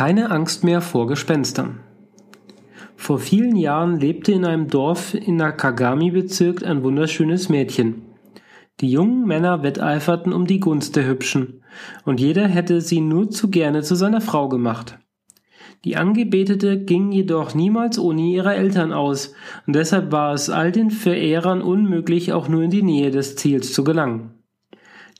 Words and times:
Keine 0.00 0.30
Angst 0.30 0.64
mehr 0.64 0.80
vor 0.80 1.06
Gespenstern. 1.06 1.80
Vor 2.96 3.18
vielen 3.18 3.54
Jahren 3.54 4.00
lebte 4.00 4.32
in 4.32 4.46
einem 4.46 4.68
Dorf 4.68 5.12
in 5.12 5.36
Nakagami-Bezirk 5.36 6.64
ein 6.64 6.82
wunderschönes 6.82 7.50
Mädchen. 7.50 8.06
Die 8.80 8.90
jungen 8.90 9.26
Männer 9.26 9.62
wetteiferten 9.62 10.32
um 10.32 10.46
die 10.46 10.58
Gunst 10.58 10.96
der 10.96 11.06
Hübschen, 11.06 11.62
und 12.06 12.18
jeder 12.18 12.48
hätte 12.48 12.80
sie 12.80 13.02
nur 13.02 13.28
zu 13.28 13.50
gerne 13.50 13.82
zu 13.82 13.94
seiner 13.94 14.22
Frau 14.22 14.48
gemacht. 14.48 14.98
Die 15.84 15.98
Angebetete 15.98 16.82
ging 16.82 17.12
jedoch 17.12 17.54
niemals 17.54 17.98
ohne 17.98 18.22
ihre 18.22 18.54
Eltern 18.54 18.94
aus, 18.94 19.34
und 19.66 19.76
deshalb 19.76 20.12
war 20.12 20.32
es 20.32 20.48
all 20.48 20.72
den 20.72 20.90
Verehrern 20.90 21.60
unmöglich, 21.60 22.32
auch 22.32 22.48
nur 22.48 22.62
in 22.62 22.70
die 22.70 22.82
Nähe 22.82 23.10
des 23.10 23.36
Ziels 23.36 23.74
zu 23.74 23.84
gelangen. 23.84 24.39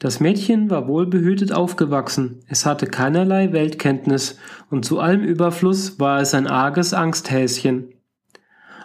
Das 0.01 0.19
Mädchen 0.19 0.71
war 0.71 0.89
wohlbehütet 0.89 1.53
aufgewachsen, 1.53 2.41
es 2.49 2.65
hatte 2.65 2.87
keinerlei 2.87 3.53
Weltkenntnis, 3.53 4.39
und 4.71 4.87
zu 4.87 4.99
allem 4.99 5.23
Überfluss 5.23 6.01
war 6.01 6.21
es 6.23 6.33
ein 6.33 6.47
arges 6.47 6.95
Angsthäschen. 6.95 7.93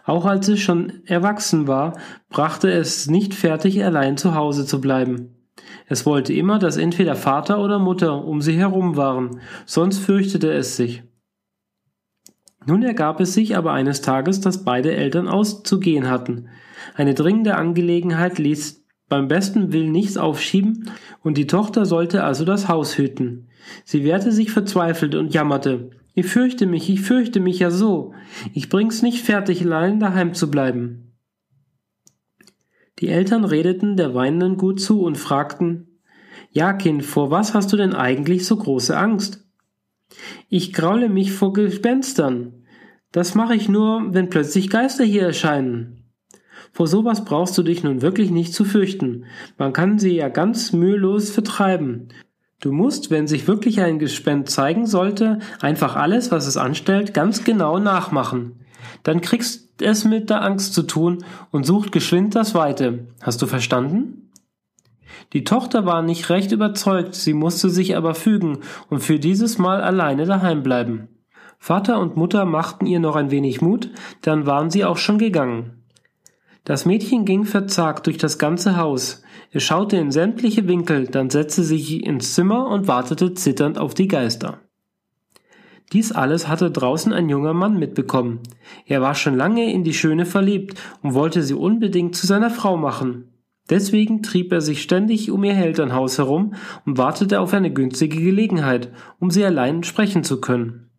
Auch 0.04 0.26
als 0.26 0.50
es 0.50 0.60
schon 0.60 1.06
erwachsen 1.06 1.70
war, 1.70 1.98
brachte 2.30 2.70
es 2.70 3.10
nicht 3.10 3.34
fertig, 3.34 3.82
allein 3.86 4.18
zu 4.18 4.36
Hause 4.36 4.66
zu 4.66 4.82
bleiben. 4.82 5.38
Es 5.88 6.06
wollte 6.06 6.34
immer, 6.34 6.60
dass 6.60 6.76
entweder 6.76 7.16
Vater 7.16 7.64
oder 7.64 7.80
Mutter 7.80 8.26
um 8.26 8.42
sie 8.42 8.58
herum 8.58 8.98
waren, 8.98 9.40
sonst 9.66 10.00
fürchtete 10.00 10.52
es 10.52 10.76
sich. 10.76 11.04
Nun 12.66 12.84
ergab 12.84 13.22
es 13.22 13.34
sich 13.34 13.56
aber 13.56 13.72
eines 13.72 14.02
Tages, 14.02 14.42
dass 14.42 14.66
beide 14.66 14.94
Eltern 14.94 15.30
auszugehen 15.30 16.10
hatten. 16.10 16.50
Eine 16.94 17.14
dringende 17.14 17.56
Angelegenheit 17.56 18.38
ließ 18.38 18.85
beim 19.08 19.28
besten 19.28 19.72
Willen 19.72 19.92
nichts 19.92 20.18
aufschieben, 20.18 20.90
und 21.22 21.38
die 21.38 21.48
Tochter 21.48 21.86
sollte 21.86 22.24
also 22.24 22.46
das 22.46 22.68
Haus 22.68 22.98
hüten. 22.98 23.48
Sie 23.84 24.04
wehrte 24.04 24.32
sich 24.32 24.52
verzweifelt 24.52 25.16
und 25.16 25.34
jammerte. 25.34 25.92
Ich 26.14 26.28
fürchte 26.28 26.66
mich, 26.66 26.90
ich 26.90 27.02
fürchte 27.02 27.40
mich 27.40 27.60
ja 27.60 27.72
so. 27.72 28.14
Ich 28.54 28.70
bring's 28.70 29.02
nicht 29.02 29.24
fertig, 29.24 29.64
allein 29.64 30.00
daheim 30.00 30.34
zu 30.34 30.50
bleiben. 30.50 31.14
Die 33.00 33.10
Eltern 33.10 33.44
redeten 33.44 33.98
der 33.98 34.16
Weinenden 34.16 34.58
gut 34.58 34.80
zu 34.80 35.02
und 35.02 35.18
fragten, 35.18 36.00
Ja, 36.52 36.72
Kind, 36.74 37.04
vor 37.04 37.32
was 37.32 37.54
hast 37.54 37.74
du 37.74 37.78
denn 37.78 37.94
eigentlich 37.94 38.46
so 38.46 38.56
große 38.56 38.98
Angst? 38.98 39.46
Ich 40.48 40.72
graule 40.72 41.10
mich 41.10 41.34
vor 41.34 41.52
Gespenstern. 41.52 42.66
Das 43.12 43.36
mache 43.36 43.56
ich 43.56 43.68
nur, 43.68 44.14
wenn 44.14 44.30
plötzlich 44.30 44.70
Geister 44.70 45.04
hier 45.04 45.24
erscheinen. 45.24 46.05
Vor 46.72 46.88
sowas 46.88 47.26
brauchst 47.26 47.58
du 47.58 47.64
dich 47.64 47.84
nun 47.84 48.02
wirklich 48.02 48.32
nicht 48.32 48.54
zu 48.54 48.66
fürchten. 48.66 49.26
Man 49.58 49.74
kann 49.74 50.00
sie 50.00 50.16
ja 50.16 50.30
ganz 50.30 50.74
mühelos 50.74 51.30
vertreiben. 51.30 52.10
Du 52.62 52.72
musst, 52.72 53.12
wenn 53.12 53.28
sich 53.28 53.48
wirklich 53.48 53.82
ein 53.82 54.00
Gespenst 54.00 54.54
zeigen 54.54 54.88
sollte, 54.88 55.40
einfach 55.62 55.96
alles, 55.96 56.32
was 56.32 56.48
es 56.48 56.58
anstellt, 56.58 57.14
ganz 57.14 57.44
genau 57.44 57.80
nachmachen. 57.80 58.60
Dann 59.04 59.22
kriegst 59.22 59.82
es 59.82 60.06
mit 60.06 60.30
der 60.30 60.44
Angst 60.44 60.74
zu 60.74 60.84
tun 60.84 61.24
und 61.52 61.66
sucht 61.66 61.92
geschwind 61.92 62.36
das 62.36 62.56
Weite. 62.56 63.08
Hast 63.22 63.42
du 63.42 63.48
verstanden? 63.48 64.32
Die 65.34 65.44
Tochter 65.44 65.86
war 65.86 66.02
nicht 66.02 66.30
recht 66.30 66.52
überzeugt, 66.52 67.16
sie 67.16 67.34
musste 67.34 67.70
sich 67.70 67.96
aber 67.96 68.16
fügen 68.16 68.60
und 68.90 69.00
für 69.00 69.20
dieses 69.20 69.58
Mal 69.58 69.82
alleine 69.82 70.26
daheim 70.26 70.64
bleiben. 70.64 71.10
Vater 71.58 72.00
und 72.00 72.16
Mutter 72.16 72.46
machten 72.46 72.86
ihr 72.86 73.00
noch 73.00 73.16
ein 73.16 73.32
wenig 73.32 73.62
Mut, 73.62 73.90
dann 74.22 74.46
waren 74.46 74.70
sie 74.70 74.86
auch 74.86 74.98
schon 74.98 75.18
gegangen. 75.18 75.85
Das 76.66 76.86
Mädchen 76.86 77.26
ging 77.26 77.46
verzagt 77.46 78.08
durch 78.08 78.18
das 78.18 78.40
ganze 78.40 78.76
Haus. 78.76 79.22
Es 79.52 79.64
schaute 79.64 79.98
in 79.98 80.12
sämtliche 80.12 80.68
Winkel, 80.68 81.06
dann 81.06 81.30
setzte 81.30 81.64
sich 81.64 82.04
ins 82.04 82.34
Zimmer 82.34 82.68
und 82.68 82.88
wartete 82.88 83.36
zitternd 83.36 83.78
auf 83.78 83.94
die 83.94 84.08
Geister. 84.08 84.60
Dies 85.94 86.12
alles 86.12 86.48
hatte 86.48 86.72
draußen 86.72 87.14
ein 87.14 87.30
junger 87.30 87.54
Mann 87.54 87.78
mitbekommen. 87.78 88.40
Er 88.88 89.00
war 89.00 89.14
schon 89.14 89.36
lange 89.36 89.72
in 89.72 89.84
die 89.84 89.94
Schöne 89.94 90.26
verliebt 90.26 90.82
und 91.04 91.14
wollte 91.14 91.44
sie 91.44 91.54
unbedingt 91.54 92.16
zu 92.16 92.26
seiner 92.26 92.50
Frau 92.50 92.78
machen. 92.78 93.30
Deswegen 93.70 94.24
trieb 94.24 94.52
er 94.52 94.62
sich 94.62 94.82
ständig 94.82 95.30
um 95.30 95.44
ihr 95.44 95.56
Elternhaus 95.56 96.18
herum 96.18 96.56
und 96.88 96.98
wartete 96.98 97.40
auf 97.40 97.54
eine 97.54 97.72
günstige 97.72 98.20
Gelegenheit, 98.20 98.92
um 99.20 99.30
sie 99.30 99.46
allein 99.46 99.84
sprechen 99.84 100.24
zu 100.24 100.42
können. 100.42 100.90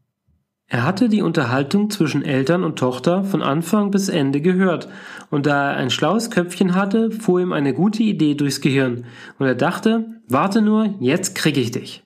Er 0.69 0.85
hatte 0.85 1.09
die 1.09 1.23
Unterhaltung 1.23 1.91
zwischen 1.91 2.25
Eltern 2.25 2.65
und 2.65 2.77
Tochter 2.77 3.23
von 3.23 3.41
Anfang 3.41 3.93
bis 3.93 4.09
Ende 4.09 4.41
gehört, 4.41 4.89
und 5.31 5.47
da 5.47 5.71
er 5.71 5.77
ein 5.77 5.91
schlaues 5.91 6.31
Köpfchen 6.31 6.75
hatte, 6.75 7.13
fuhr 7.13 7.41
ihm 7.41 7.53
eine 7.53 7.73
gute 7.73 8.03
Idee 8.03 8.35
durchs 8.35 8.61
Gehirn, 8.61 9.05
und 9.39 9.47
er 9.47 9.55
dachte, 9.55 10.07
warte 10.27 10.63
nur, 10.63 10.97
jetzt 10.99 11.37
krieg 11.37 11.57
ich 11.57 11.71
dich. 11.71 12.03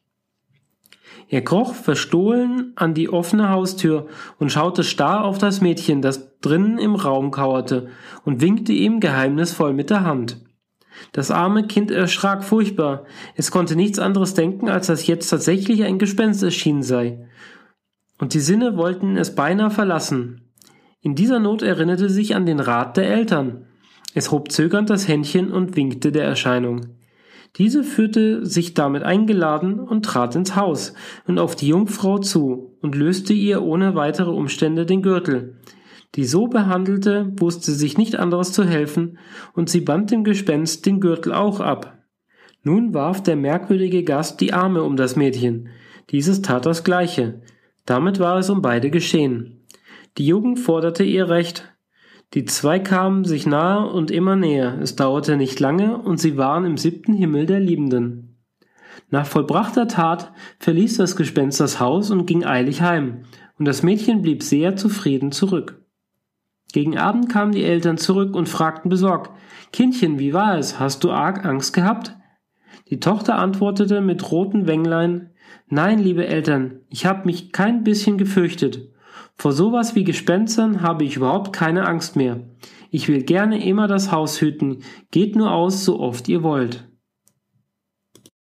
Er 1.31 1.43
kroch 1.43 1.75
verstohlen 1.75 2.73
an 2.77 2.93
die 2.93 3.09
offene 3.09 3.49
Haustür 3.49 4.09
und 4.39 4.53
schaute 4.53 4.85
starr 4.85 5.25
auf 5.25 5.39
das 5.39 5.63
Mädchen, 5.63 6.03
das 6.03 6.39
drinnen 6.41 6.79
im 6.79 6.97
Raum 6.97 7.31
kauerte, 7.31 7.89
und 8.27 8.43
winkte 8.43 8.73
ihm 8.73 9.01
geheimnisvoll 9.01 9.73
mit 9.73 9.89
der 9.89 10.05
Hand. 10.05 10.45
Das 11.13 11.31
arme 11.31 11.67
Kind 11.67 11.91
erschrak 11.91 12.45
furchtbar. 12.45 13.05
Es 13.37 13.51
konnte 13.51 13.75
nichts 13.75 13.99
anderes 13.99 14.35
denken, 14.35 14.69
als 14.69 14.89
dass 14.89 15.07
jetzt 15.07 15.31
tatsächlich 15.31 15.85
ein 15.85 15.99
Gespenst 15.99 16.43
erschienen 16.43 16.83
sei 16.83 17.27
und 18.21 18.35
die 18.35 18.41
Sinne 18.41 18.77
wollten 18.77 19.17
es 19.17 19.35
beinahe 19.35 19.71
verlassen. 19.71 20.43
In 21.01 21.15
dieser 21.15 21.41
Not 21.41 21.63
erinnerte 21.63 22.11
sich 22.11 22.37
an 22.37 22.45
den 22.45 22.61
Rat 22.61 22.97
der 22.97 23.09
Eltern. 23.09 23.67
Es 24.15 24.31
hob 24.31 24.53
zögernd 24.53 24.91
das 24.91 25.09
Händchen 25.09 25.51
und 25.51 25.75
winkte 25.77 26.13
der 26.13 26.25
Erscheinung. 26.25 26.83
Diese 27.57 27.83
führte 27.83 28.45
sich 28.47 28.75
damit 28.75 29.03
eingeladen 29.03 29.81
und 29.81 30.05
trat 30.05 30.37
ins 30.37 30.55
Haus 30.55 30.95
und 31.27 31.39
auf 31.39 31.57
die 31.57 31.69
Jungfrau 31.69 32.19
zu 32.19 32.77
und 32.81 32.95
löste 32.95 33.33
ihr 33.33 33.63
ohne 33.63 33.95
weitere 33.95 34.31
Umstände 34.31 34.87
den 34.87 35.03
Gürtel. 35.03 35.57
Die 36.15 36.25
so 36.25 36.47
behandelte 36.47 37.33
wusste 37.39 37.73
sich 37.73 37.97
nicht 37.97 38.17
anderes 38.17 38.53
zu 38.53 38.65
helfen, 38.65 39.19
und 39.55 39.71
sie 39.71 39.81
band 39.81 40.11
dem 40.11 40.25
Gespenst 40.25 40.85
den 40.87 41.01
Gürtel 41.01 41.33
auch 41.33 41.61
ab. 41.61 41.99
Nun 42.63 42.95
warf 42.95 43.23
der 43.23 43.37
merkwürdige 43.37 44.05
Gast 44.05 44.41
die 44.41 44.53
Arme 44.53 44.83
um 44.83 44.97
das 44.97 45.17
Mädchen. 45.17 45.69
Dieses 46.11 46.43
tat 46.43 46.67
das 46.67 46.85
gleiche. 46.85 47.41
Damit 47.91 48.21
war 48.21 48.39
es 48.39 48.49
um 48.51 48.63
beide 48.63 48.89
geschehen. 48.89 49.67
Die 50.17 50.25
Jugend 50.25 50.61
forderte 50.61 51.03
ihr 51.03 51.29
Recht. 51.29 51.75
Die 52.35 52.45
zwei 52.45 52.79
kamen 52.79 53.25
sich 53.25 53.49
nahe 53.49 53.85
und 53.91 54.13
immer 54.13 54.37
näher. 54.37 54.79
Es 54.81 54.95
dauerte 54.95 55.37
nicht 55.37 55.59
lange 55.59 55.99
und 55.99 56.21
sie 56.21 56.37
waren 56.37 56.65
im 56.65 56.77
siebten 56.77 57.13
Himmel 57.15 57.47
der 57.47 57.59
Liebenden. 57.59 58.39
Nach 59.09 59.27
vollbrachter 59.27 59.89
Tat 59.89 60.31
verließ 60.61 60.99
das 60.99 61.17
Gespenst 61.17 61.59
das 61.59 61.81
Haus 61.81 62.13
und 62.13 62.27
ging 62.27 62.45
eilig 62.45 62.81
heim, 62.81 63.25
und 63.59 63.65
das 63.65 63.83
Mädchen 63.83 64.23
blieb 64.23 64.45
sehr 64.45 64.77
zufrieden 64.77 65.33
zurück. 65.33 65.85
Gegen 66.73 66.97
Abend 66.97 67.29
kamen 67.29 67.51
die 67.51 67.65
Eltern 67.65 67.99
zurück 67.99 68.37
und 68.37 68.49
fragten 68.49 68.89
besorgt, 68.89 69.33
Kindchen, 69.73 70.21
wie 70.21 70.33
war 70.33 70.57
es? 70.57 70.79
Hast 70.79 71.03
du 71.03 71.11
arg 71.11 71.45
Angst 71.45 71.73
gehabt? 71.73 72.15
Die 72.91 73.01
Tochter 73.01 73.37
antwortete 73.39 74.01
mit 74.01 74.31
roten 74.31 74.67
Wänglein, 74.67 75.31
Nein, 75.69 76.01
liebe 76.01 76.27
Eltern, 76.27 76.81
ich 76.91 77.07
habe 77.07 77.27
mich 77.27 77.53
kein 77.53 77.85
bisschen 77.85 78.19
gefürchtet. 78.19 78.89
Vor 79.37 79.53
sowas 79.53 79.95
wie 79.95 80.05
Gespenstern 80.05 80.83
habe 80.83 81.05
ich 81.05 81.17
überhaupt 81.17 81.53
keine 81.53 81.87
Angst 81.87 82.17
mehr. 82.17 82.41
Ich 82.91 83.09
will 83.09 83.23
gerne 83.23 83.65
immer 83.65 83.87
das 83.87 84.11
Haus 84.11 84.41
hüten. 84.41 84.83
Geht 85.13 85.37
nur 85.37 85.53
aus, 85.53 85.85
so 85.85 86.01
oft 86.01 86.29
ihr 86.29 86.43
wollt. 86.43 86.90